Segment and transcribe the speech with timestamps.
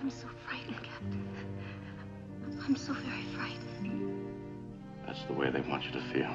[0.00, 1.28] I'm so frightened, Captain.
[2.64, 4.32] I'm so very frightened.
[5.06, 6.32] That's the way they want you to feel.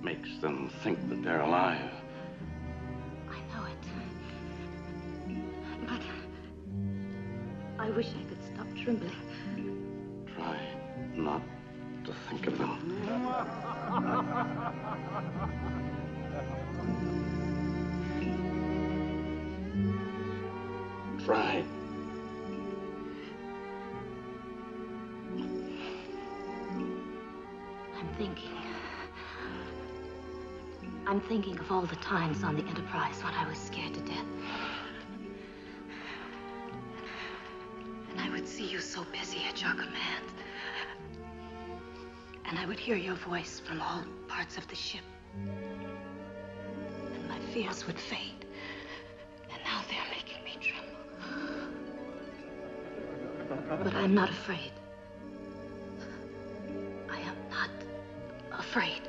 [0.00, 1.90] Makes them think that they're alive.
[3.28, 3.76] I know it.
[5.86, 6.02] But
[7.78, 9.10] I wish I could stop trembling.
[10.36, 10.58] Try
[11.16, 11.42] not
[12.04, 12.78] to think of them.
[21.24, 21.64] Try.
[31.12, 34.24] I'm thinking of all the times on the Enterprise when I was scared to death.
[38.10, 40.24] And I would see you so busy at your command.
[42.46, 45.02] And I would hear your voice from all parts of the ship.
[45.36, 48.46] And my fears would fade.
[49.52, 50.96] And now they're making me tremble.
[53.84, 54.72] But I'm not afraid.
[57.10, 57.68] I am not
[58.50, 59.01] afraid.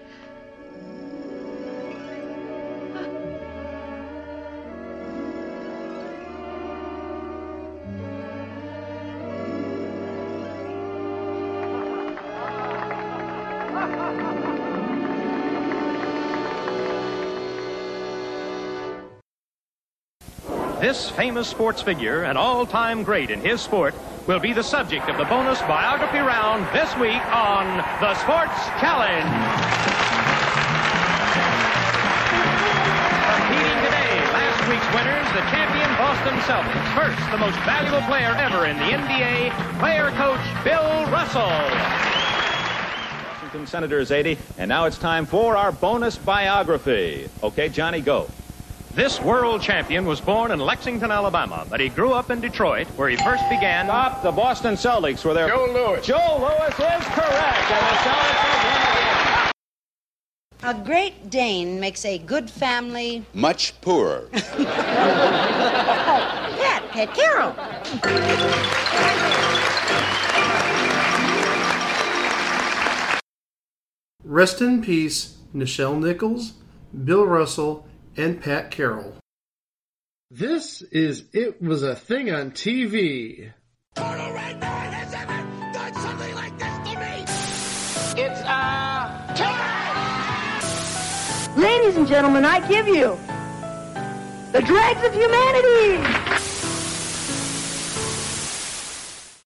[20.83, 23.95] This famous sports figure, an all time great in his sport,
[24.27, 28.51] will be the subject of the bonus biography round this week on The Sports
[28.83, 29.23] Challenge.
[33.31, 36.91] Competing today, last week's winners, the champion Boston Celtics.
[36.93, 41.47] First, the most valuable player ever in the NBA, player coach Bill Russell.
[43.31, 47.29] Washington Senators 80, and now it's time for our bonus biography.
[47.41, 48.27] Okay, Johnny, go.
[48.95, 53.09] This world champion was born in Lexington, Alabama, but he grew up in Detroit, where
[53.09, 53.87] he first began.
[53.87, 54.21] Stop.
[54.21, 55.47] The Boston Celtics were there.
[55.47, 56.05] Joe Louis.
[56.05, 59.53] Joe Louis is correct, and the Celtics have
[60.63, 60.75] won.
[60.79, 63.25] A great Dane makes a good family.
[63.33, 64.29] Much poorer.
[66.05, 67.55] Oh, Pat, Pat Carroll.
[74.23, 76.53] Rest in peace, Nichelle Nichols,
[77.03, 77.87] Bill Russell,
[78.17, 79.15] and Pat Carroll.
[80.29, 83.51] This is It Was a Thing on TV.
[83.95, 87.25] Total Red Man has ever done something like this to me!
[88.23, 90.61] It's, uh, time!
[91.59, 93.17] Ladies and gentlemen, I give you
[94.51, 96.03] the dregs of humanity!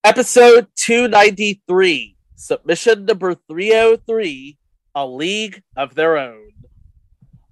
[0.03, 4.57] Episode 293, submission number 303,
[4.95, 6.47] A League of Their Own.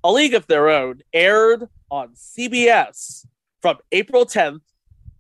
[0.06, 3.26] A League of Their Own aired on CBS
[3.60, 4.62] from April 10th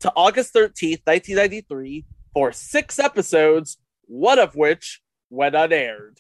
[0.02, 5.02] to August 13th, 1993, for six episodes, one of which
[5.32, 6.20] went unaired.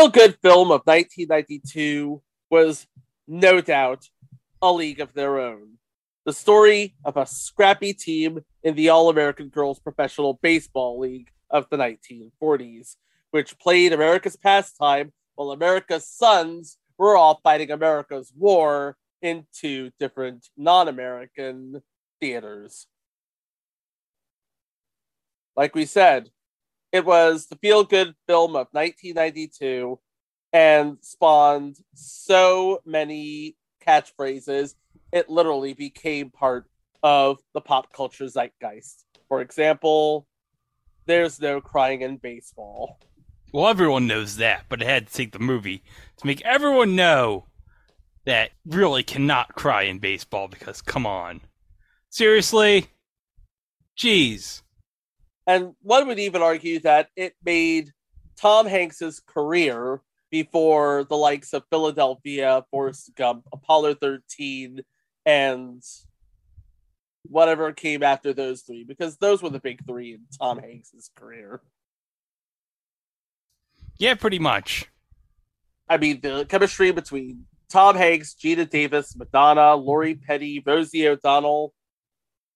[0.00, 2.86] Feel good film of 1992 was
[3.28, 4.08] no doubt
[4.62, 5.74] a league of their own.
[6.24, 11.66] The story of a scrappy team in the All American Girls Professional Baseball League of
[11.68, 12.96] the 1940s,
[13.30, 20.48] which played America's pastime while America's sons were all fighting America's war in two different
[20.56, 21.82] non American
[22.20, 22.86] theaters.
[25.54, 26.30] Like we said,
[26.92, 29.98] it was the feel good film of 1992
[30.52, 33.56] and spawned so many
[33.86, 34.74] catchphrases,
[35.12, 36.68] it literally became part
[37.02, 39.04] of the pop culture zeitgeist.
[39.28, 40.26] For example,
[41.06, 42.98] there's no crying in baseball.
[43.52, 45.82] Well, everyone knows that, but it had to take the movie
[46.18, 47.46] to make everyone know
[48.26, 51.40] that really cannot cry in baseball because, come on.
[52.10, 52.88] Seriously?
[53.96, 54.62] Jeez.
[55.50, 57.90] And one would even argue that it made
[58.36, 60.00] Tom Hanks's career
[60.30, 64.82] before the likes of Philadelphia, Forrest Gump, Apollo 13,
[65.26, 65.82] and
[67.24, 71.60] whatever came after those three, because those were the big three in Tom Hanks's career.
[73.98, 74.88] Yeah, pretty much.
[75.88, 81.74] I mean, the chemistry between Tom Hanks, Geena Davis, Madonna, Lori Petty, Rosie O'Donnell.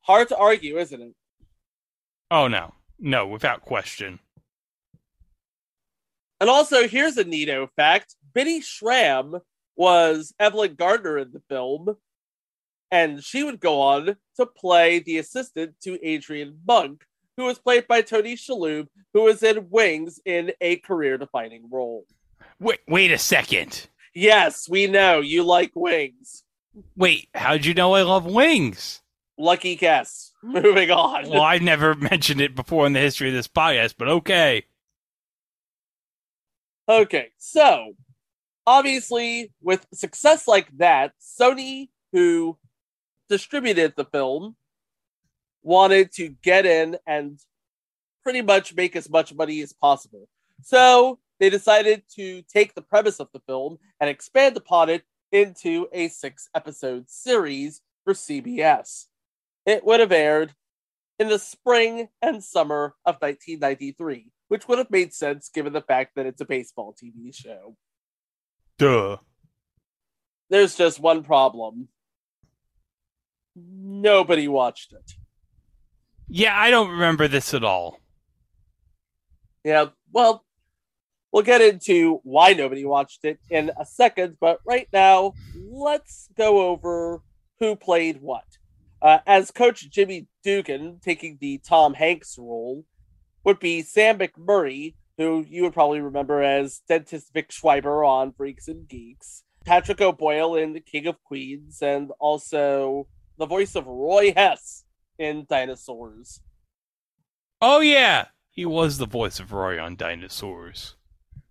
[0.03, 1.15] Hard to argue, isn't it?
[2.31, 2.73] Oh, no.
[2.99, 4.21] No, without question.
[6.41, 9.41] And also, here's a neato fact Bitty Schram
[9.77, 11.97] was Evelyn Gardner in the film,
[12.91, 17.05] and she would go on to play the assistant to Adrian Monk,
[17.37, 22.05] who was played by Tony Shalhoub, who was in Wings in a career defining role.
[22.61, 23.89] Wait, wait a second.
[24.15, 26.45] Yes, we know you like Wings.
[26.97, 29.03] Wait, how'd you know I love Wings?
[29.37, 30.33] Lucky guess.
[30.63, 31.31] Moving on.
[31.31, 34.65] Well, I've never mentioned it before in the history of this podcast, but okay.
[36.87, 37.95] Okay, so
[38.67, 42.59] obviously, with success like that, Sony, who
[43.31, 44.55] distributed the film,
[45.63, 47.41] wanted to get in and
[48.23, 50.29] pretty much make as much money as possible.
[50.61, 55.89] So they decided to take the premise of the film and expand upon it into
[55.91, 59.07] a six episode series for CBS.
[59.67, 60.55] It would have aired
[61.19, 66.17] in the spring and summer of 1993, which would have made sense given the fact
[66.17, 67.77] that it's a baseball TV show.
[68.79, 69.19] Duh.
[70.51, 71.89] There's just one problem.
[73.57, 75.13] Nobody watched it.
[76.29, 78.01] Yeah, I don't remember this at all.
[79.63, 80.45] Yeah, well,
[81.33, 85.35] we'll get into why nobody watched it in a second, but right now,
[85.71, 87.23] let's go over
[87.61, 88.45] who played what.
[89.03, 92.85] Uh, as Coach Jimmy Dugan, taking the Tom Hanks role,
[93.45, 98.69] would be Sam McMurray, who you would probably remember as Dentist Vic Schreiber on Freaks
[98.69, 103.07] and Geeks, Patrick O'Boyle in The King of Queens, and also
[103.39, 104.85] the voice of Roy Hess
[105.19, 106.41] in Dinosaurs.
[107.61, 108.27] Oh, yeah.
[108.51, 110.97] He was the voice of Roy on Dinosaurs.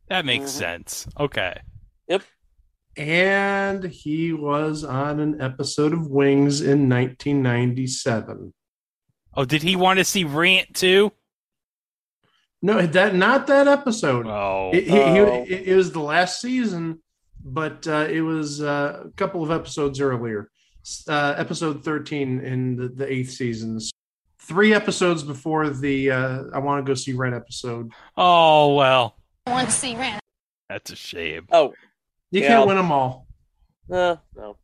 [0.07, 0.57] That makes Mhm.
[0.57, 1.07] sense.
[1.19, 1.59] Okay.
[2.07, 2.23] Yep.
[2.95, 8.53] And he was on an episode of Wings in 1997.
[9.35, 11.11] Oh, did he want to see Rant too?
[12.61, 14.27] No, that not that episode.
[14.27, 14.71] Oh.
[14.73, 15.43] It, he- he- Oh.
[15.47, 17.01] it, it was the last season,
[17.43, 20.49] but uh, it was uh, a couple of episodes earlier.
[21.07, 23.91] Uh, episode 13 in the, the eighth seasons.
[24.39, 27.91] Three episodes before the uh, I Want to Go See Red episode.
[28.17, 29.15] Oh, well.
[29.47, 30.19] I want to see Rand.
[30.69, 31.47] That's a shame.
[31.51, 31.73] Oh,
[32.33, 32.47] You Yeah.
[32.47, 33.27] can't win them all.
[33.91, 34.57] Uh, no.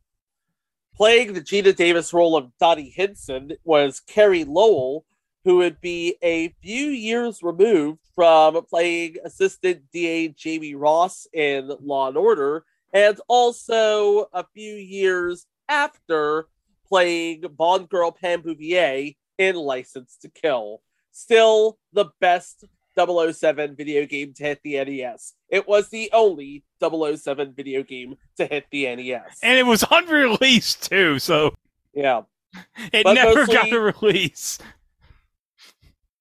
[0.96, 5.04] Playing the Geena Davis role of Dottie Hinson was Carrie Lowell,
[5.44, 12.08] who would be a few years removed from playing Assistant DA Jamie Ross in Law
[12.08, 16.48] and Order, and also a few years after
[16.88, 20.82] playing Bond girl Pam Bouvier in License to Kill.
[21.12, 22.64] Still the best
[22.98, 25.34] 007 video game to hit the NES.
[25.48, 29.38] It was the only 007 video game to hit the NES.
[29.42, 31.54] And it was unreleased too, so
[31.94, 32.22] yeah.
[32.92, 34.58] it But never mostly- got a release.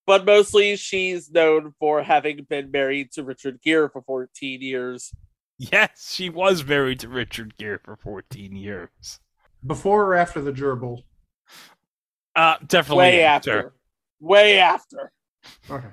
[0.05, 5.11] But mostly she's known for having been married to Richard Gere for 14 years.
[5.59, 9.19] Yes, she was married to Richard Gere for 14 years.
[9.65, 11.03] Before or after the gerbil?
[12.35, 13.73] Uh, definitely Way after.
[14.19, 15.11] Way after.
[15.69, 15.87] Okay.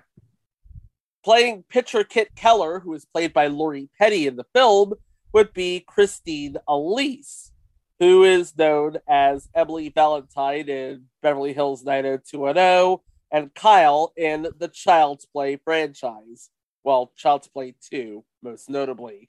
[1.26, 4.92] Playing pitcher Kit Keller, who is played by Lori Petty in the film,
[5.32, 7.50] would be Christine Elise,
[7.98, 12.98] who is known as Emily Valentine in Beverly Hills 90210
[13.32, 16.48] and Kyle in the Child's Play franchise.
[16.84, 19.28] Well, Child's Play 2, most notably.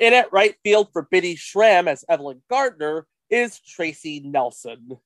[0.00, 4.98] In at right field for Bitty Schram as Evelyn Gardner is Tracy Nelson,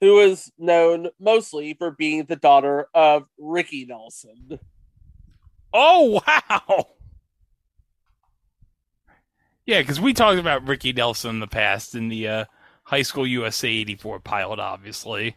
[0.00, 4.58] who is known mostly for being the daughter of Ricky Nelson.
[5.72, 6.86] Oh, wow.
[9.66, 12.44] Yeah, because we talked about Ricky Nelson in the past in the uh,
[12.84, 15.36] High School USA 84 pilot, obviously,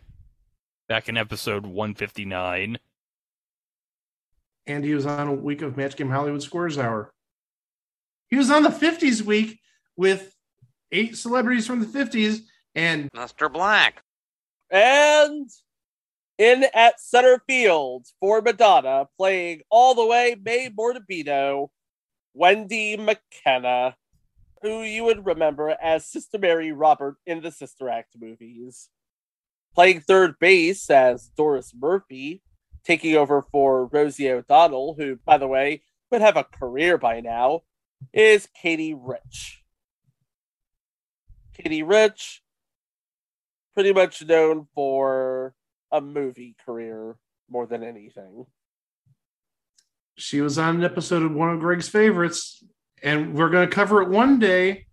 [0.87, 2.77] back in episode 159.
[4.67, 7.11] And he was on a week of Match Game Hollywood Squares Hour.
[8.29, 9.59] He was on the 50s week
[9.97, 10.33] with
[10.93, 12.39] eight celebrities from the 50s
[12.73, 13.51] and Mr.
[13.51, 14.01] Black.
[14.71, 15.49] And
[16.37, 21.67] in at center field for Madonna, playing all the way Mae Mordabito,
[22.33, 23.95] Wendy Makkena,
[24.61, 28.89] who you would remember as Sister Mary Robert in the Sister Act movies.
[29.75, 32.41] Playing third base as Doris Murphy,
[32.83, 37.61] taking over for Rosie O'Donnell, who, by the way, would have a career by now,
[38.13, 39.63] is Katie Rich.
[41.53, 42.41] Katie Rich,
[43.73, 45.53] pretty much known for
[45.91, 47.15] a movie career
[47.49, 48.45] more than anything.
[50.15, 52.63] She was on an episode of one of Greg's favorites,
[53.01, 54.85] and we're going to cover it one day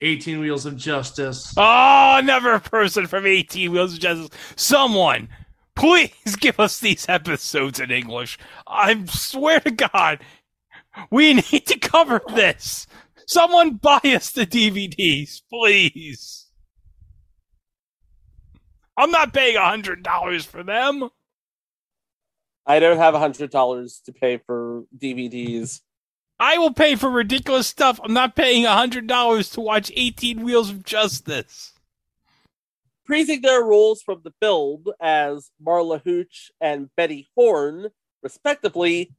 [0.00, 1.54] 18 Wheels of Justice.
[1.56, 4.30] Oh, another person from 18 Wheels of Justice.
[4.56, 5.28] Someone,
[5.76, 8.38] please give us these episodes in English.
[8.66, 10.20] I swear to God,
[11.10, 12.86] we need to cover this.
[13.26, 16.41] Someone buy us the DVDs, please.
[18.96, 21.08] I'm not paying a hundred dollars for them.
[22.66, 25.80] I don't have a hundred dollars to pay for DVDs.
[26.38, 28.00] I will pay for ridiculous stuff.
[28.02, 31.72] I'm not paying a hundred dollars to watch 18 Wheels of Justice.
[33.04, 37.88] Praising their roles from the film as Marla Hooch and Betty Horn,
[38.22, 39.12] respectively,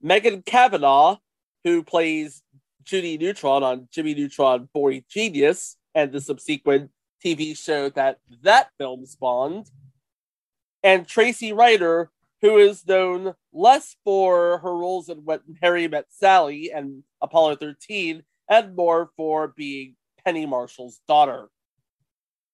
[0.00, 1.16] Megan Cavanagh,
[1.64, 2.42] who plays
[2.82, 6.90] Judy Neutron on Jimmy Neutron Boy Genius and the subsequent
[7.24, 9.70] TV show that that film spawned,
[10.82, 12.08] and Tracy Reiner,
[12.40, 18.22] who is known less for her roles in When Harry Met Sally and Apollo 13,
[18.48, 21.48] and more for being Penny Marshall's daughter.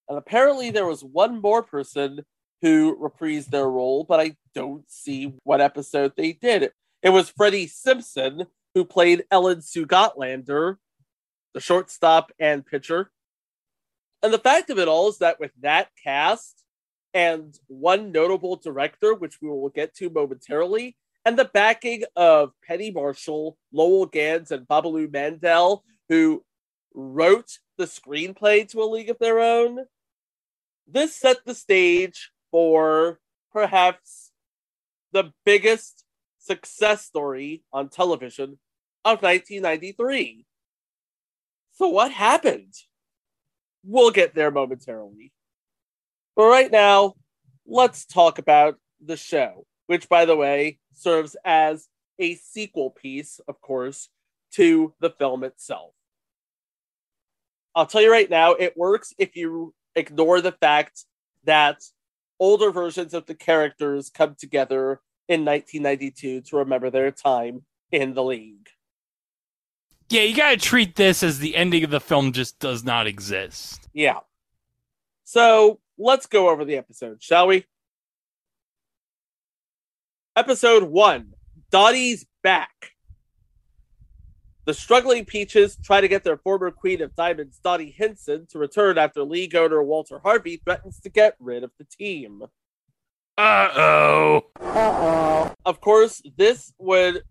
[0.08, 2.20] And apparently, there was one more person
[2.62, 6.70] who reprised their role, but I don't see what episode they did.
[7.02, 10.76] It was Freddie Simpson, who played Ellen Sue Gotlander,
[11.54, 13.10] the shortstop and pitcher.
[14.22, 16.64] And the fact of it all is that with that cast
[17.14, 22.90] and one notable director, which we will get to momentarily, and the backing of Penny
[22.90, 26.44] Marshall, Lowell Ganz, and Babaloo Mandel, who
[26.94, 29.86] wrote the screenplay to A League of Their Own,
[30.86, 33.18] this set the stage for
[33.52, 34.30] perhaps
[35.12, 36.04] the biggest
[36.38, 38.58] success story on television
[39.04, 40.46] of 1993.
[41.72, 42.74] So, what happened?
[43.86, 45.32] We'll get there momentarily.
[46.34, 47.14] But right now,
[47.66, 51.88] let's talk about the show, which, by the way, serves as
[52.18, 54.08] a sequel piece, of course,
[54.52, 55.92] to the film itself.
[57.74, 61.04] I'll tell you right now, it works if you ignore the fact
[61.44, 61.82] that
[62.40, 68.24] older versions of the characters come together in 1992 to remember their time in the
[68.24, 68.68] league.
[70.08, 73.88] Yeah, you gotta treat this as the ending of the film just does not exist.
[73.92, 74.20] Yeah.
[75.24, 77.64] So let's go over the episode, shall we?
[80.36, 81.32] Episode one
[81.70, 82.92] Dottie's back.
[84.66, 88.98] The struggling Peaches try to get their former Queen of Diamonds, Dottie Hinson, to return
[88.98, 92.42] after league owner Walter Harvey threatens to get rid of the team.
[93.38, 94.46] Uh oh.
[94.60, 95.54] Uh oh.
[95.64, 97.22] Of course, this would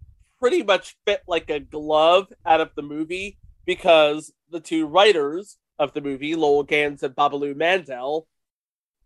[0.45, 3.35] pretty much fit like a glove out of the movie
[3.65, 8.27] because the two writers of the movie, Lowell Ganz and Babaloo Mandel,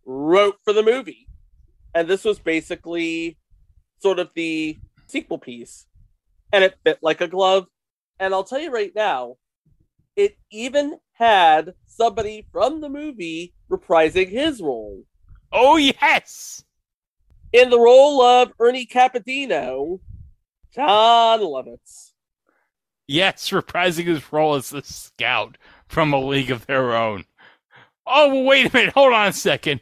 [0.04, 1.26] wrote for the movie.
[1.94, 3.38] And this was basically
[4.00, 5.86] sort of the sequel piece.
[6.52, 7.68] And it fit like a glove.
[8.18, 9.36] And I'll tell you right now,
[10.16, 15.04] it even had somebody from the movie reprising his role.
[15.50, 16.62] Oh, yes!
[17.54, 20.00] In the role of Ernie Capadino,
[20.74, 22.12] Jon Lovitz.
[23.06, 25.58] Yes, reprising his role as the scout
[25.88, 27.24] from A League of Their Own.
[28.06, 28.94] Oh, well, wait a minute.
[28.94, 29.80] Hold on a second.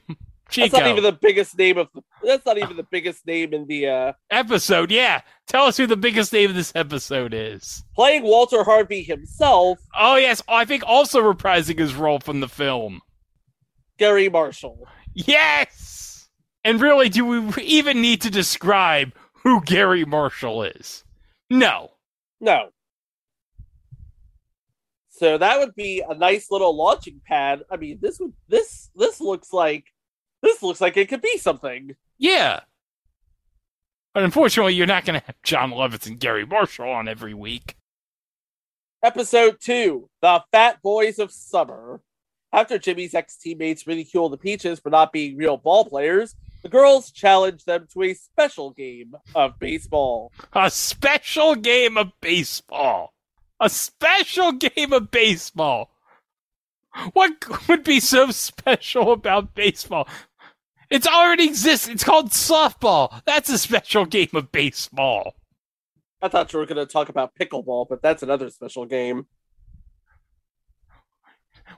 [0.48, 0.68] Chico.
[0.68, 1.88] That's not even the biggest name of.
[1.94, 4.90] The, that's not even the biggest name in the uh, episode.
[4.90, 7.84] Yeah, tell us who the biggest name of this episode is.
[7.94, 9.78] Playing Walter Harvey himself.
[9.94, 13.02] Oh yes, I think also reprising his role from the film.
[13.98, 14.88] Garry Marshall.
[15.12, 16.28] Yes.
[16.64, 19.12] And really, do we even need to describe
[19.48, 21.04] who Garry Marshall is?
[21.48, 21.92] No.
[22.40, 22.68] No.
[25.08, 27.62] So that would be a nice little launching pad.
[27.70, 29.86] I mean, this would this this looks like
[30.42, 31.96] this looks like it could be something.
[32.18, 32.60] Yeah.
[34.12, 37.76] But unfortunately, you're not going to have Jon Lovitz and Garry Marshall on every week.
[39.02, 42.00] Episode 2 The Fat Boys of Summer.
[42.52, 47.10] After Jimmy's ex teammates ridicule the Peaches for not being real ball players, the girls
[47.10, 50.32] challenge them to a special game of baseball.
[50.52, 53.14] A special game of baseball.
[53.60, 55.90] A special game of baseball.
[57.12, 60.08] What would be so special about baseball?
[60.90, 61.88] It's already exists.
[61.88, 63.20] It's called softball.
[63.26, 65.34] That's a special game of baseball.
[66.20, 69.26] I thought you were going to talk about pickleball, but that's another special game.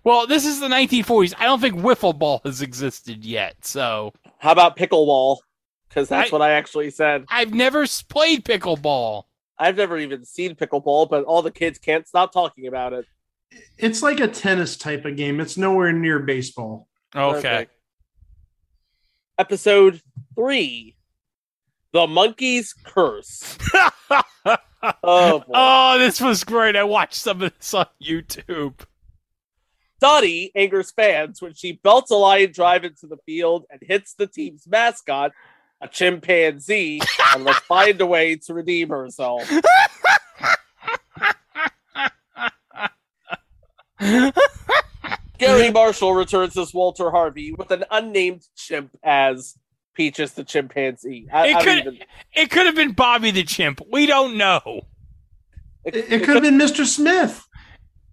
[0.04, 1.34] Well, this is the 1940s.
[1.38, 3.56] I don't think wiffle ball has existed yet.
[3.64, 5.38] So How about pickleball?
[5.88, 7.24] Because that's I- what I actually said.
[7.28, 9.24] I've never played pickleball.
[9.58, 13.04] I've never even seen pickleball, but all the kids can't stop talking about it.
[13.76, 15.38] It's like a tennis type of game.
[15.40, 16.88] It's nowhere near baseball.
[17.14, 17.66] Okay.
[19.38, 20.00] Episode
[20.34, 20.96] three
[21.92, 23.58] The Monkey's Curse.
[25.04, 25.44] Oh, boy.
[25.52, 26.74] oh, this was great.
[26.74, 28.80] I watched some of this on YouTube.
[30.00, 34.26] Dottie angers fans when she belts a line drive into the field and hits the
[34.26, 35.32] team's mascot,
[35.80, 37.00] a chimpanzee,
[37.34, 39.48] and must find a way to redeem herself.
[45.38, 49.56] Garry Marshall returns as Walter Harvey with an unnamed chimp as
[49.94, 51.26] Peaches the chimpanzee.
[51.32, 51.98] I, It I could even-
[52.34, 53.80] it could have been Bobby the chimp.
[53.90, 54.82] We don't know.
[55.84, 56.86] it, It, it could have been Mr.
[56.86, 57.44] Smith.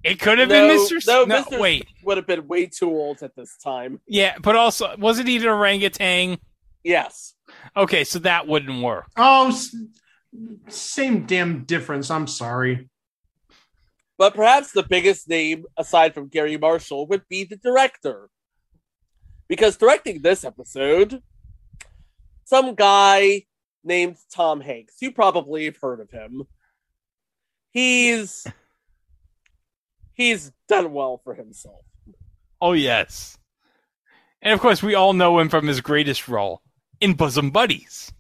[0.03, 1.07] It could have no, been Mr.
[1.07, 1.59] No, no, Mr.
[1.59, 1.87] wait.
[2.03, 3.99] would have been way too old at this time.
[4.07, 6.37] Yeah, but also wasn't he an orangutan?
[6.83, 7.33] Yes.
[7.75, 9.07] Okay, so that wouldn't work.
[9.17, 9.57] Oh,
[10.69, 12.09] same damn difference.
[12.11, 12.89] I'm sorry.
[14.17, 18.29] But perhaps the biggest name, aside from Garry Marshall, would be the director.
[19.47, 21.21] Because directing this episode,
[22.45, 23.43] some guy
[23.83, 24.95] named Tom Hanks.
[25.01, 26.43] You probably have heard of him.
[27.71, 28.45] He's
[30.17, 31.85] he's done well for himself.
[32.59, 33.37] Oh yes.
[34.41, 36.61] And of course we all know him from his greatest role
[36.99, 38.11] in Bosom Buddies.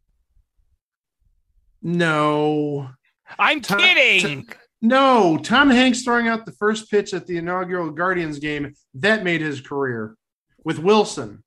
[1.81, 2.89] No.
[3.37, 4.47] I'm Tom- kidding.
[4.81, 9.41] No, Tom Hanks throwing out the first pitch at the inaugural Guardians game, that made
[9.41, 10.15] his career
[10.63, 11.43] with Wilson.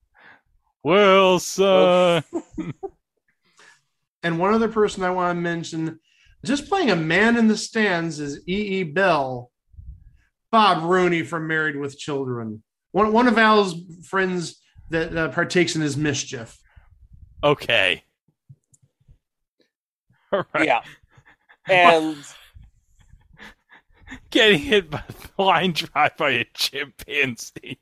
[0.82, 2.24] Wilson.
[4.22, 5.98] And one other person I want to mention,
[6.44, 8.80] just playing a man in the stands is E.
[8.80, 8.82] E.
[8.82, 9.49] Bell,
[10.50, 12.62] Bob Rooney from Married with Children.
[12.92, 16.58] One, one of Al's friends that uh, partakes in his mischief.
[17.44, 18.02] Okay.
[20.32, 20.66] All right.
[20.66, 20.80] Yeah.
[21.68, 22.16] And
[24.30, 27.78] Getting hit by the line drive by a chimpanzee.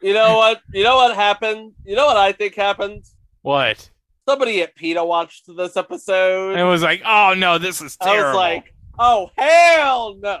[0.00, 0.62] you know what?
[0.72, 1.72] You know what happened?
[1.84, 3.04] You know what I think happened?
[3.42, 3.90] What?
[4.28, 6.52] Somebody at PETA watched this episode.
[6.52, 8.28] And it was like, oh no, this is I terrible.
[8.30, 10.38] was like, oh hell no.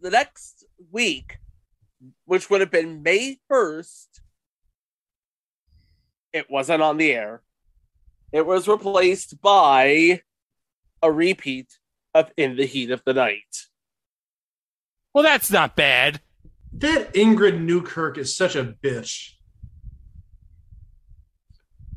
[0.00, 1.38] The next week,
[2.24, 4.06] which would have been May 1st,
[6.32, 7.42] it wasn't on the air.
[8.32, 10.22] It was replaced by
[11.02, 11.78] a repeat
[12.14, 13.66] of In the Heat of the Night.
[15.14, 16.20] well, that's not bad.
[16.72, 19.32] That Ingrid Newkirk is such a bitch.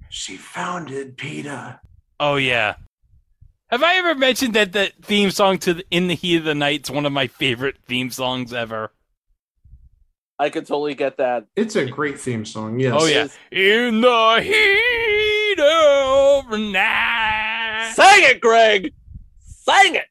[0.10, 1.82] She founded PETA.
[2.20, 2.76] Oh yeah.
[3.72, 6.54] Have I ever mentioned that the theme song to the, In the Heat of the
[6.54, 8.92] Night is one of my favorite theme songs ever?
[10.38, 11.46] I could totally get that.
[11.56, 12.82] It's a great theme song.
[12.82, 12.94] Yes.
[12.94, 13.28] Oh yeah.
[13.50, 17.94] In the heat of the night.
[17.96, 18.94] Sang it, Greg!
[19.40, 20.08] Sang it!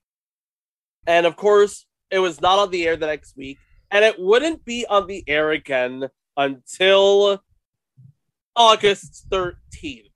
[1.06, 3.58] And of course, it was not on the air the next week,
[3.90, 7.42] and it wouldn't be on the air again until
[8.56, 10.12] August 13th,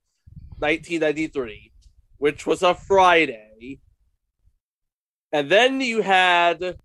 [0.57, 1.73] 1993,
[2.17, 3.79] which was a Friday.
[5.31, 6.77] And then you had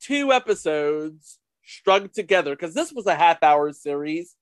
[0.00, 4.36] two episodes strung together because this was a half hour series,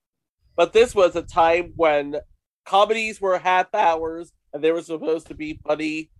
[0.56, 2.16] but this was a time when
[2.64, 6.10] comedies were half hours and they were supposed to be funny,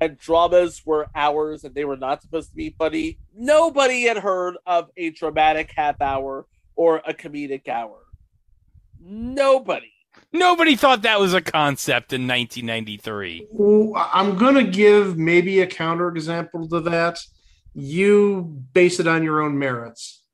[0.00, 3.18] and dramas were hours and they were not supposed to be funny.
[3.36, 8.00] Nobody had heard of a dramatic half hour or a comedic hour.
[9.00, 9.93] Nobody.
[10.34, 13.46] Nobody thought that was a concept in 1993.
[13.96, 17.20] I'm going to give maybe a counterexample to that.
[17.72, 20.24] You base it on your own merits.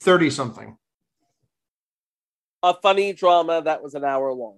[0.00, 0.76] 30 something.
[2.64, 4.56] A funny drama that was an hour long.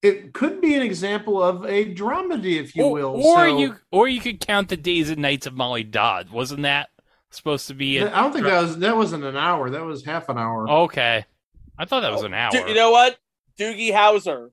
[0.00, 3.16] It could be an example of a dramedy, if you or, will.
[3.22, 6.30] or So- you or you could count the days and nights of Molly Dodd.
[6.30, 6.88] Wasn't that
[7.30, 7.98] supposed to be?
[7.98, 9.70] a I don't think that was that wasn't an hour.
[9.70, 10.68] That was half an hour.
[10.68, 11.24] Okay,
[11.78, 12.50] I thought that was oh, an hour.
[12.50, 13.18] Du- you know what?
[13.58, 14.50] Doogie Howser.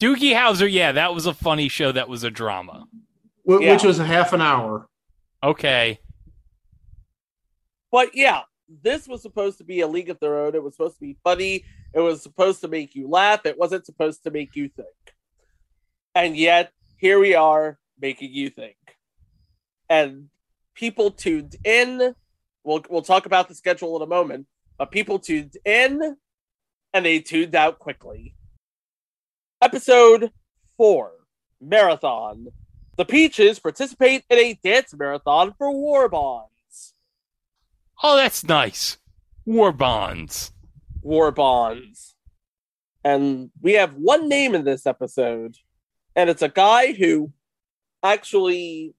[0.00, 1.92] Doogie Howser, yeah, that was a funny show.
[1.92, 2.86] That was a drama.
[3.46, 3.72] wh- yeah.
[3.72, 4.88] which was a half an hour.
[5.44, 5.98] Okay,
[7.90, 8.42] But yeah,
[8.82, 10.54] this was supposed to be a league of their own.
[10.54, 11.64] It was supposed to be funny.
[11.92, 13.44] It was supposed to make you laugh.
[13.44, 14.88] It wasn't supposed to make you think.
[16.14, 18.76] And yet, here we are making you think.
[19.90, 20.28] And
[20.74, 22.14] people tuned in.
[22.64, 24.46] We'll, we'll talk about the schedule in a moment.
[24.82, 26.16] But people tuned in
[26.92, 28.34] and they tuned out quickly.
[29.62, 30.32] Episode
[30.76, 31.12] 4
[31.60, 32.48] Marathon.
[32.96, 36.94] The Peaches participate in a dance marathon for war bonds.
[38.02, 38.98] Oh, that's nice.
[39.46, 40.50] War bonds.
[41.00, 42.16] War bonds.
[43.04, 45.58] And we have one name in this episode,
[46.16, 47.32] and it's a guy who
[48.02, 48.96] actually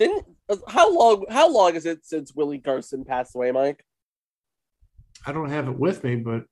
[0.00, 0.26] didn't.
[0.66, 1.26] How long?
[1.30, 3.84] How long is it since Willie Garson passed away, Mike?
[5.26, 6.44] I don't have it with me, but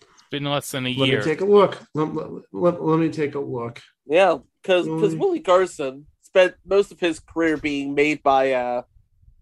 [0.00, 1.18] It's been less than a let year.
[1.18, 1.78] me take a look.
[1.94, 3.80] Let, let, let, let me take a look.
[4.06, 8.82] Yeah, because because Willie- Willie Garson spent most of his career being made by uh,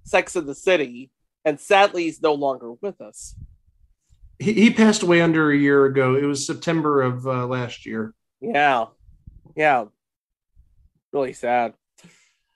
[0.05, 1.11] Sex in the City,
[1.45, 3.35] and sadly, he's no longer with us.
[4.39, 6.15] He, he passed away under a year ago.
[6.15, 8.13] It was September of uh, last year.
[8.41, 8.87] Yeah,
[9.57, 9.87] yeah,
[11.13, 11.75] really sad.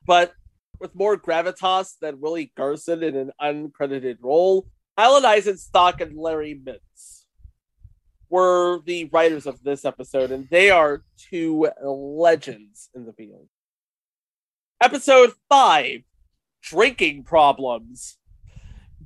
[0.06, 0.32] But
[0.78, 4.66] with more gravitas than Willie Garson in an uncredited role,
[5.00, 7.24] Alan Eisenstock and Larry Mintz
[8.28, 13.48] were the writers of this episode, and they are two legends in the field.
[14.78, 16.02] Episode 5
[16.62, 18.18] Drinking Problems.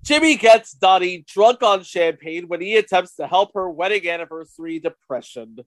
[0.02, 5.58] Jimmy gets Dottie drunk on champagne when he attempts to help her wedding anniversary depression.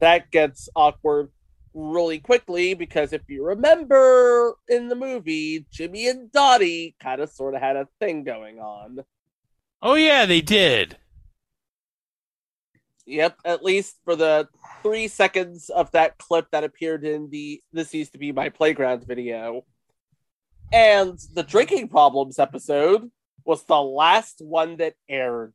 [0.00, 1.32] That gets awkward
[1.74, 7.54] really quickly because if you remember in the movie, Jimmy and Dottie kind of sort
[7.54, 9.00] of had a thing going on.
[9.82, 10.96] Oh yeah, they did.
[13.06, 14.48] Yep, at least for the
[14.82, 19.04] three seconds of that clip that appeared in the This Used to Be My Playground
[19.06, 19.64] video.
[20.72, 23.10] And the drinking problems episode
[23.44, 25.54] was the last one that aired.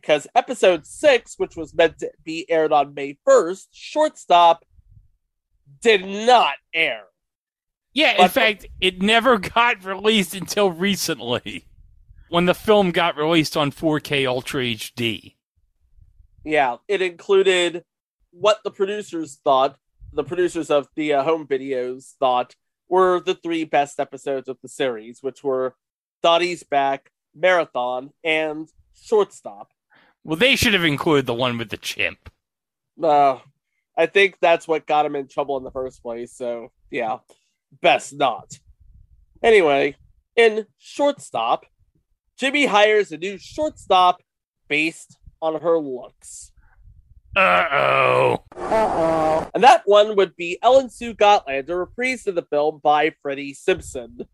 [0.00, 4.64] Because episode six, which was meant to be aired on May 1st, Shortstop,
[5.80, 7.04] did not air.
[7.94, 11.66] Yeah, in But- fact, it never got released until recently
[12.28, 15.34] when the film got released on 4K Ultra HD.
[16.44, 17.84] Yeah, it included
[18.30, 19.76] what the producers thought,
[20.12, 22.54] the producers of the uh, home videos thought
[22.88, 25.74] were the three best episodes of the series, which were
[26.22, 29.70] Dottie's Back, Marathon, and Shortstop.
[30.24, 32.30] Well, they should have included the one with the chimp.
[33.02, 33.38] Uh,
[33.96, 37.18] I think that's what got him in trouble in the first place, so yeah,
[37.80, 38.58] best not.
[39.42, 39.96] Anyway,
[40.36, 41.66] in Shortstop,
[42.38, 44.22] Jimmy hires a new shortstop
[44.68, 46.52] based on her looks.
[47.36, 48.44] Uh oh.
[48.56, 49.50] Uh-oh.
[49.54, 54.26] And that one would be Ellen Sue Gotlander, reprised in the film by Freddie Simpson.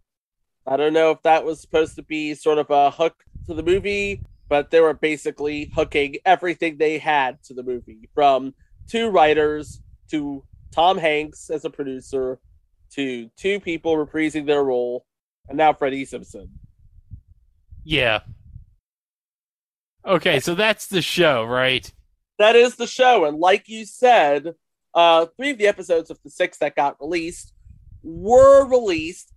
[0.66, 3.62] I don't know if that was supposed to be sort of a hook to the
[3.62, 8.54] movie, but they were basically hooking everything they had to the movie from
[8.88, 12.38] two writers to Tom Hanks as a producer
[12.94, 15.04] to two people reprising their role,
[15.48, 16.48] and now Freddie Simpson.
[17.84, 18.20] Yeah.
[20.06, 21.90] Okay, so that's the show, right?
[22.38, 23.24] that is the show.
[23.24, 24.54] And like you said,
[24.94, 27.52] uh, three of the episodes of the six that got released
[28.02, 29.32] were released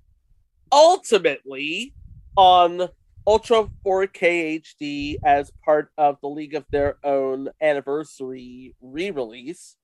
[0.71, 1.93] ultimately
[2.37, 2.87] on
[3.27, 9.75] Ultra 4K HD as part of the League of Their Own anniversary re release.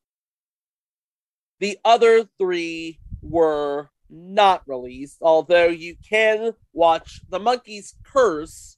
[1.60, 8.78] The other three were not released, although you can watch The Monkey's Curse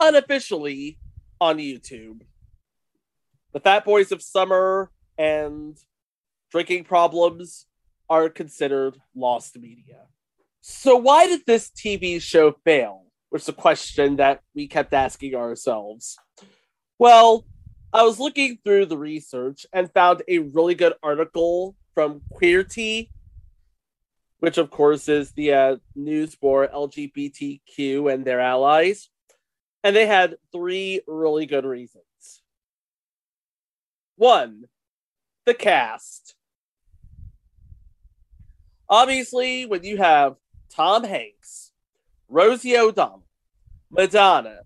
[0.00, 0.98] unofficially
[1.40, 2.22] on YouTube.
[3.52, 5.76] The Fat Boys of Summer and
[6.50, 7.66] Drinking Problems
[8.08, 10.06] are considered lost media.
[10.60, 13.05] So, why did this TV show fail?
[13.30, 16.16] Was the question that we kept asking ourselves.
[16.98, 17.44] Well,
[17.92, 23.10] I was looking through the research and found a really good article from Queerty,
[24.38, 29.08] which, of course, is the uh, news for LGBTQ and their allies.
[29.82, 32.04] And they had three really good reasons.
[34.16, 34.64] One,
[35.44, 36.34] the cast.
[38.88, 40.36] Obviously, when you have
[40.70, 41.72] Tom Hanks,
[42.28, 43.26] Rosie O'Donnell,
[43.90, 44.60] Madonna,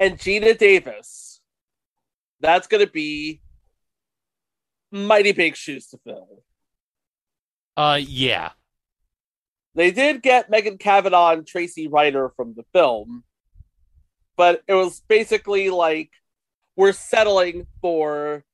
[0.00, 1.40] and Geena Davis,
[2.40, 3.40] that's going to be
[4.90, 6.42] mighty big shoes to fill.
[7.76, 8.50] Uh, yeah.
[9.74, 13.22] They did get Megan Cavanagh and Tracy Reiner from the film,
[14.36, 16.10] but it was basically like
[16.74, 18.44] we're settling for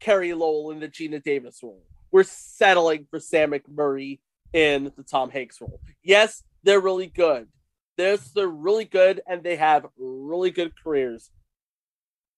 [0.00, 1.84] Carrie Lowell in the Geena Davis role.
[2.10, 4.20] We're settling for Sam McMurray
[4.52, 5.80] in the Tom Hanks role.
[6.02, 7.48] Yes, they're really good.
[7.96, 11.30] They're, they're really good and they have really good careers.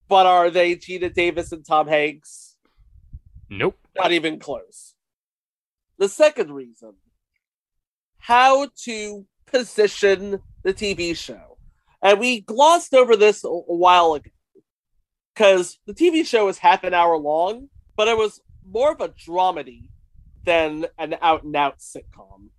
[0.07, 2.55] But are they Geena Davis and Tom Hanks?
[3.49, 3.77] Nope.
[3.95, 4.95] Not even close.
[5.97, 6.93] The second reason
[8.19, 11.57] how to position the TV show.
[12.01, 14.29] And we glossed over this a, while ago
[15.33, 19.09] because the TV show is half an hour long, but it was more of a
[19.09, 19.87] dramedy
[20.45, 22.49] than an out and out sitcom,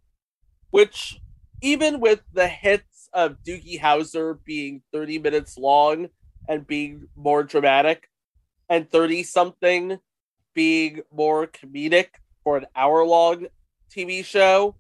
[0.71, 1.21] which,
[1.63, 6.09] even with the hits of Doogie Howser being 30 minutes long
[6.49, 8.09] and being more dramatic,
[8.69, 9.99] and 30 something
[10.55, 12.09] being more comedic
[12.43, 13.47] for an hour long
[13.95, 14.77] TV show.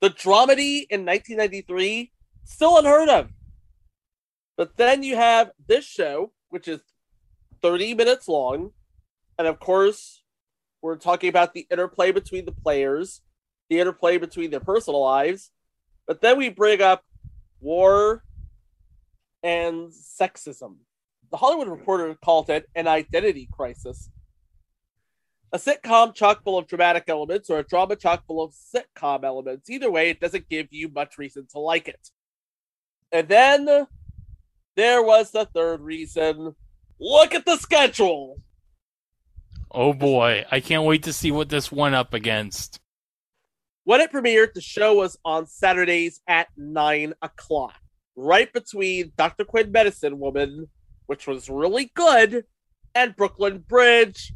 [0.00, 2.12] The dramedy in 1993,
[2.44, 3.30] still unheard of.
[4.56, 6.80] But then you have this show, which is
[7.62, 8.70] 30 minutes long.
[9.38, 10.22] And of course,
[10.82, 13.22] we're talking about the interplay between the players,
[13.70, 15.50] the interplay between their personal lives.
[16.06, 17.02] But then we bring up
[17.64, 18.22] war
[19.42, 20.76] and sexism.
[21.30, 24.10] The Hollywood Reporter called it an identity crisis.
[25.52, 29.70] A sitcom chock full of dramatic elements or a drama chock full of sitcom elements.
[29.70, 32.10] Either way, it doesn't give you much reason to like it.
[33.10, 33.86] And then
[34.76, 36.54] there was the third reason.
[37.00, 38.40] Look at the schedule.
[39.70, 42.80] Oh boy, I can't wait to see what this went up against.
[43.84, 47.74] When it premiered, the show was on Saturdays at 9 o'clock,
[48.16, 49.44] right between Dr.
[49.44, 50.68] Quinn Medicine Woman,
[51.06, 52.44] which was really good,
[52.94, 54.32] and Brooklyn Bridge,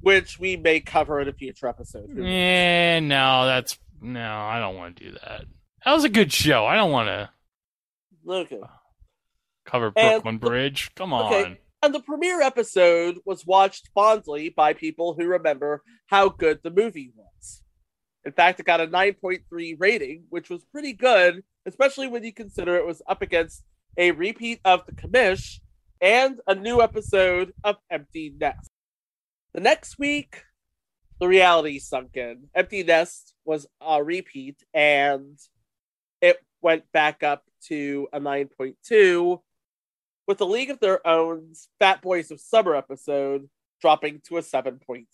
[0.00, 2.10] which we may cover in a future episode.
[2.16, 5.44] Yeah, no, that's no, I don't want to do that.
[5.84, 6.64] That was a good show.
[6.66, 7.30] I don't want to
[8.28, 8.60] Okay.
[9.64, 10.90] cover And Brooklyn the- Bridge.
[10.94, 11.32] Come on.
[11.32, 11.60] Okay.
[11.82, 17.12] And the premiere episode was watched fondly by people who remember how good the movie
[17.16, 17.62] was.
[18.26, 22.74] In fact, it got a 9.3 rating, which was pretty good, especially when you consider
[22.74, 23.62] it was up against
[23.96, 25.60] a repeat of The Commish
[26.00, 28.68] and a new episode of Empty Nest.
[29.54, 30.42] The next week,
[31.20, 32.48] the reality sunk in.
[32.52, 35.38] Empty Nest was a repeat, and
[36.20, 39.40] it went back up to a 9.2
[40.26, 43.48] with the League of Their Own's Fat Boys of Summer episode
[43.80, 45.06] dropping to a 7.7.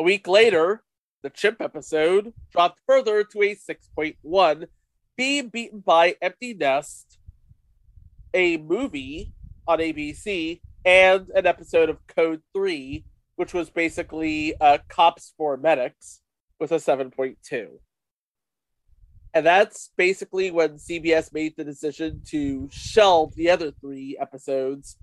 [0.00, 0.84] A week later,
[1.24, 4.66] the Chimp episode dropped further to a 6.1,
[5.16, 7.18] being beaten by Empty Nest,
[8.32, 9.32] a movie
[9.66, 16.20] on ABC, and an episode of Code 3, which was basically uh, Cops for Medics,
[16.60, 17.66] with a 7.2.
[19.34, 24.96] And that's basically when CBS made the decision to shelve the other three episodes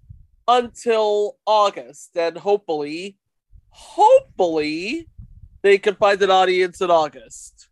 [0.47, 2.15] until August.
[2.15, 3.17] And hopefully,
[3.75, 5.05] hopefully,
[5.61, 7.67] they can find an audience in August.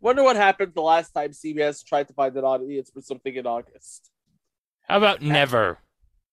[0.00, 3.44] Wonder what happened the last time CBS tried to find an audience for something in
[3.44, 4.08] August.
[4.82, 5.78] How about never?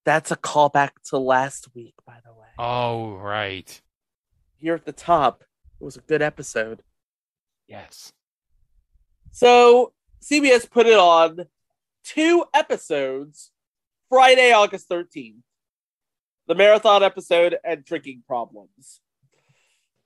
[0.05, 2.49] That's a callback to last week, by the way.
[2.59, 3.81] Oh, right.
[4.57, 5.43] Here at the top,
[5.81, 6.83] it was a good episode.
[7.67, 8.13] Yes.
[9.31, 11.47] So CBS put it on
[12.03, 13.49] two episodes
[14.07, 15.37] Friday, August 13th.
[16.47, 18.99] The marathon episode and drinking problems.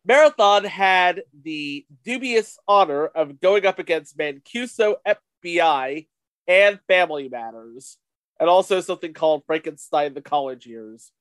[0.05, 6.07] Marathon had the dubious honor of going up against Mancuso FBI
[6.47, 7.97] and Family Matters,
[8.39, 11.11] and also something called Frankenstein the College Years.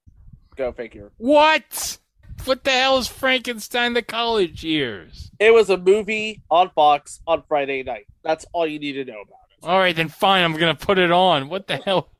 [0.55, 1.11] Go figure.
[1.17, 1.99] What?
[2.45, 5.33] What the hell is Frankenstein the College Years?
[5.41, 8.07] It was a movie on Fox on Friday night.
[8.23, 9.67] That's all you need to know about it.
[9.67, 10.45] All right, then fine.
[10.45, 11.49] I'm gonna put it on.
[11.49, 12.11] What the hell?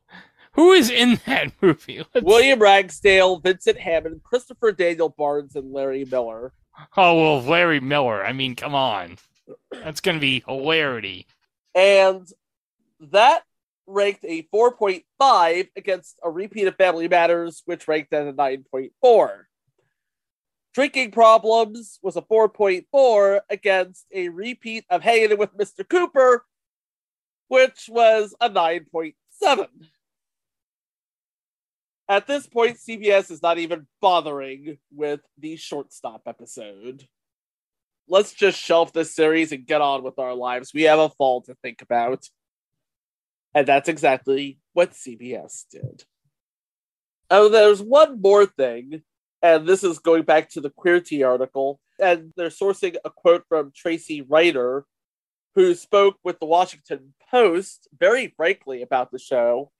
[0.57, 1.99] Who is in that movie?
[2.13, 6.51] Let's- William Ragsdale, Vincent Hammond, Christopher Daniel Barnes, and Larry Miller.
[6.97, 8.23] Oh well, Larry Miller.
[8.25, 9.17] I mean, come on.
[9.71, 11.25] That's gonna be hilarity.
[11.73, 12.27] And
[12.99, 13.43] that
[13.85, 19.43] ranked a 4.5 against a repeat of Family Matters, which ranked at a 9.4.
[20.73, 25.87] Drinking Problems was a 4.4 against a repeat of Hanging with Mr.
[25.87, 26.45] Cooper,
[27.47, 29.67] which was a 9.7.
[32.09, 37.05] At this point, CBS is not even bothering with the shortstop episode.
[38.07, 40.71] Let's just shelf this series and get on with our lives.
[40.73, 42.25] We have a fall to think about.
[43.53, 46.05] And that's exactly what CBS did.
[47.29, 49.01] Oh, there's one more thing,
[49.41, 53.73] and this is going back to the Queerty article, and they're sourcing a quote from
[53.75, 54.83] Tracy Reiner,
[55.55, 59.71] who spoke with the Washington Post very frankly about the show.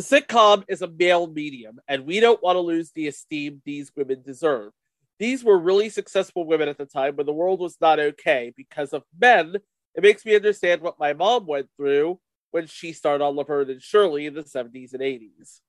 [0.00, 3.92] The sitcom is a male medium, and we don't want to lose the esteem these
[3.94, 4.72] women deserve.
[5.18, 8.94] These were really successful women at the time when the world was not okay because
[8.94, 9.56] of men.
[9.94, 12.18] It makes me understand what my mom went through
[12.50, 15.60] when she started on Laverne and Shirley in the 70s and 80s.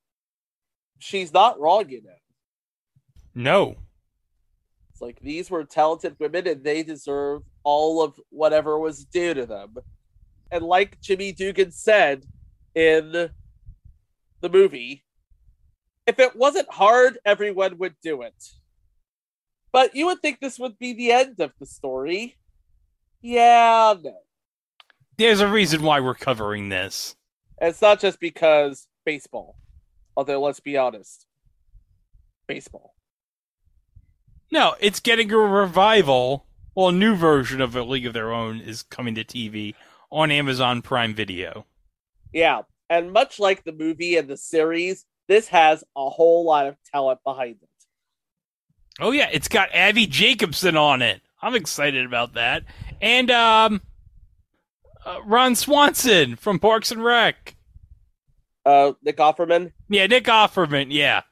[0.98, 2.10] She's not wrong, you know.
[3.34, 3.76] No.
[4.92, 9.44] It's like these were talented women and they deserve all of whatever was due to
[9.44, 9.74] them.
[10.50, 12.24] And like Jimmy Dugan said
[12.74, 13.30] in
[14.42, 15.04] the movie,
[16.06, 18.34] if it wasn't hard, everyone would do it.
[19.72, 22.36] But you would think this would be the end of the story.
[23.22, 24.18] Yeah, no.
[25.16, 27.16] There's a reason why we're covering this.
[27.60, 29.56] It's not just because baseball.
[30.16, 31.26] Although, let's be honest,
[32.46, 32.94] baseball.
[34.50, 36.44] No, it's getting a revival.
[36.74, 39.74] Well, a new version of A League of Their Own is coming to TV
[40.10, 41.64] on Amazon Prime Video.
[42.32, 46.76] Yeah, and much like the movie and the series, this has a whole lot of
[46.92, 47.68] talent behind it.
[49.00, 51.22] Oh yeah, it's got Abbi Jacobson on it.
[51.40, 52.64] I'm excited about that.
[53.00, 53.80] And um
[55.06, 57.56] uh, Ron Swanson from Parks and Rec.
[58.66, 59.72] Uh Nick Offerman?
[59.88, 61.22] Yeah, Nick Offerman, yeah.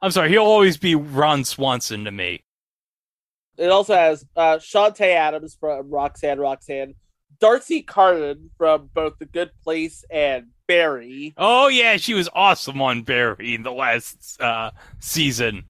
[0.00, 2.42] I'm sorry, he'll always be Ron Swanson to me.
[3.58, 6.94] It also has uh Chanté Adams from Roxanne Roxanne,
[7.38, 11.34] D'Arcy Carden from both The Good Place and Barry.
[11.36, 15.64] Oh yeah, she was awesome on Barry in the last uh season.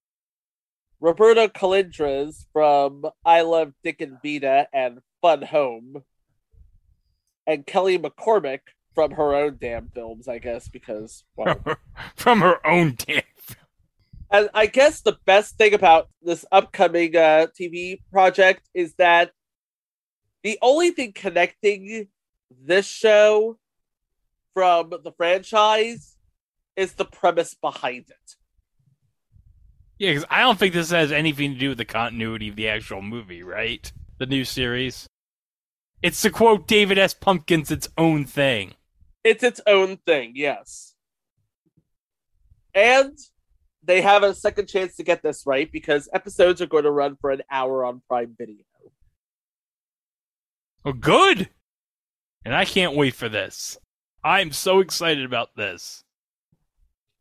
[0.99, 6.03] Roberta Colindrez from I Love Dick and Vida and Fun Home.
[7.45, 8.59] And Kelly McCormack
[8.93, 11.61] from her own damn films, I guess, because well,
[12.15, 13.21] from her own damn
[14.31, 19.31] and I guess the best thing about this upcoming uh, TV project is that
[20.43, 22.07] the only thing connecting
[22.63, 23.57] this show
[24.57, 26.17] from the franchise
[26.75, 28.35] is the premise behind it.
[29.99, 32.67] Yeah, because I don't think this has anything to do with the continuity of the
[32.67, 33.91] actual movie, right?
[34.17, 35.05] The new series.
[36.01, 37.13] It's to quote David S.
[37.13, 38.73] Pumpkins, its own thing.
[39.23, 40.95] It's its own thing, yes.
[42.73, 43.15] And
[43.83, 47.15] they have a second chance to get this right because episodes are going to run
[47.21, 48.63] for an hour on Prime Video.
[50.83, 51.47] Oh, good.
[52.43, 53.77] And I can't wait for this.
[54.23, 56.03] I'm so excited about this.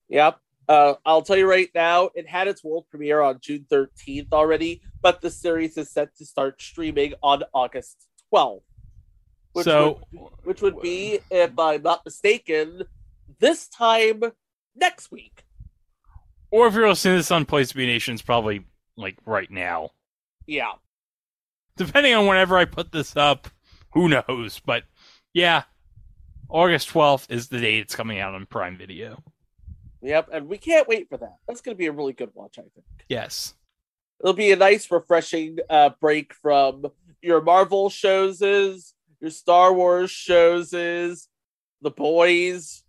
[0.08, 0.38] Yep.
[0.68, 4.82] Uh, I'll tell you right now, it had its world premiere on June 13th already,
[5.00, 8.62] but the series is set to start streaming on August 12th.
[9.52, 12.82] Which so, would, which would be, if I'm not mistaken,
[13.38, 14.22] this time
[14.74, 15.44] next week.
[16.50, 19.90] Or if you're listening to this on Place to Be Nations, probably like right now.
[20.46, 20.72] Yeah.
[21.76, 23.48] Depending on whenever I put this up,
[23.92, 24.60] who knows?
[24.64, 24.84] But
[25.32, 25.64] yeah,
[26.48, 29.22] August 12th is the date it's coming out on Prime Video.
[30.02, 31.36] Yep, and we can't wait for that.
[31.48, 32.86] That's going to be a really good watch, I think.
[33.08, 33.54] Yes.
[34.20, 36.86] It'll be a nice, refreshing uh, break from
[37.20, 42.84] your Marvel shows, your Star Wars shows, The Boys.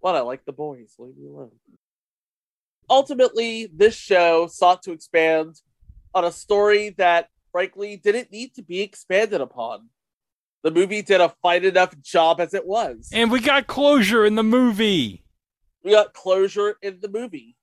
[0.00, 0.94] What I like The Boys.
[0.98, 1.52] Leave me alone.
[2.90, 5.60] Ultimately, this show sought to expand
[6.14, 9.88] on a story that, frankly, didn't need to be expanded upon.
[10.62, 13.10] The movie did a fine enough job as it was.
[13.12, 15.24] And we got closure in the movie.
[15.84, 17.56] We got closure in the movie.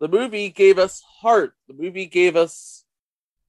[0.00, 1.54] The movie gave us heart.
[1.66, 2.84] The movie gave us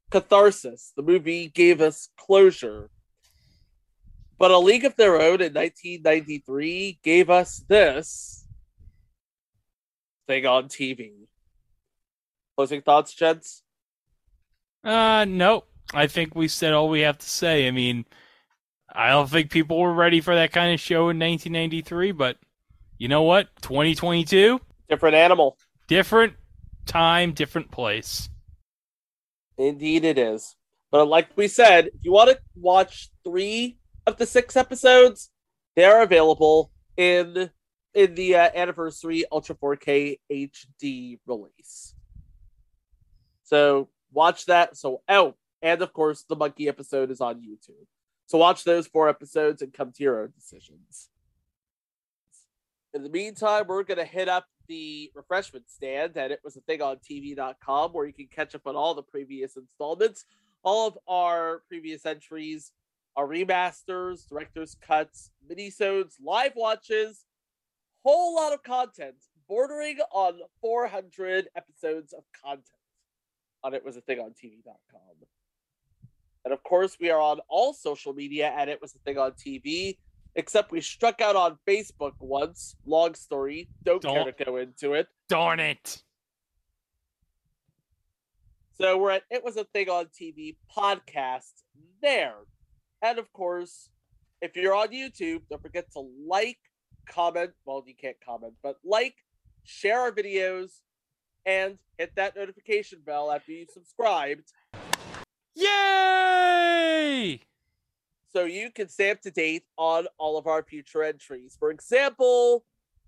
[0.10, 0.94] catharsis.
[0.96, 2.90] The movie gave us closure.
[4.40, 8.48] But A League of Their Own in 1993 gave us this
[10.28, 11.12] thing on TV.
[12.56, 13.64] Closing thoughts, gents?
[14.84, 15.69] Uh, nope.
[15.94, 17.68] I think we said all we have to say.
[17.68, 18.06] I mean,
[18.94, 22.38] I don't think people were ready for that kind of show in 1993, but
[22.98, 23.50] you know what?
[23.62, 24.60] 2022?
[24.88, 25.58] Different animal.
[25.88, 26.34] Different
[26.86, 28.30] time, different place.
[29.58, 30.56] Indeed, it is.
[30.92, 35.30] But like we said, if you want to watch three of the six episodes,
[35.76, 37.50] they are available in
[37.94, 41.96] in the uh, anniversary Ultra 4K HD release.
[43.44, 44.78] So watch that.
[44.78, 47.86] So oh, and of course the monkey episode is on YouTube.
[48.26, 51.10] So watch those four episodes and come to your own decisions.
[52.94, 56.82] In the meantime, we're gonna hit up the refreshment stand, and it was a thing
[56.82, 60.26] on TV.com where you can catch up on all the previous installments,
[60.64, 62.72] all of our previous entries,
[63.16, 67.26] our remasters, director's cuts, minisodes, live watches,
[68.04, 69.16] whole lot of content,
[69.48, 72.66] bordering on 400 episodes of content.
[73.64, 75.28] On it was a thing on TV.com.
[76.46, 79.32] And of course, we are on all social media, and it was a thing on
[79.34, 79.98] TV
[80.36, 82.76] except we struck out on Facebook once.
[82.86, 83.68] Long story.
[83.84, 85.08] Don't, don't, care to go into it.
[85.28, 86.02] Darn it.
[88.80, 91.52] So we're at It Was a Thing on TV podcast
[92.02, 92.36] there.
[93.02, 93.90] And of course,
[94.42, 96.60] if you're on YouTube, don't forget to like,
[97.06, 97.52] comment.
[97.66, 99.16] Well, you can't comment, but like,
[99.64, 100.80] share our videos,
[101.46, 104.54] and hit that notification bell after you've subscribed.
[105.56, 105.89] Yay!
[108.32, 111.56] So you can stay up to date on all of our future entries.
[111.60, 112.64] For example,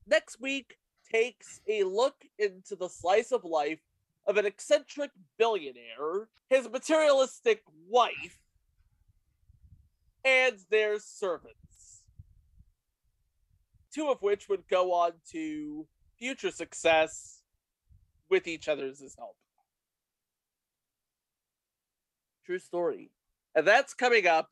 [0.08, 0.78] next week
[1.12, 3.80] takes a look into the slice of life
[4.28, 8.40] of an eccentric billionaire, his materialistic wife,
[10.24, 12.04] and their servants.
[13.94, 15.86] Two of which would go on to
[16.18, 17.42] future success
[18.30, 19.36] with each other's help.
[22.46, 23.12] True story.
[23.54, 24.50] And that's coming up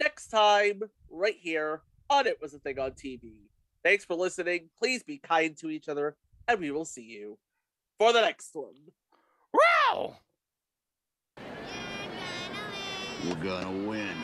[0.00, 3.32] next time right here on It Was a Thing on TV.
[3.84, 4.68] Thanks for listening.
[4.78, 6.16] Please be kind to each other,
[6.46, 7.38] and we will see you
[7.98, 8.74] for the next one.
[9.52, 10.16] Wow!
[13.24, 14.16] We're gonna win.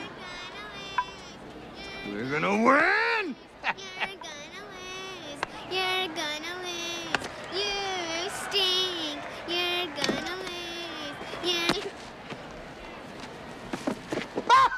[2.09, 3.37] We're gonna win!
[3.65, 5.41] You're gonna lose.
[5.71, 7.25] You're gonna lose.
[7.55, 9.21] You stink.
[9.49, 11.17] You're gonna lose.
[11.45, 11.93] You're...